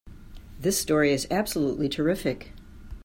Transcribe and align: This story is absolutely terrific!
This 0.59 0.79
story 0.81 1.13
is 1.13 1.27
absolutely 1.29 1.87
terrific! 1.87 2.53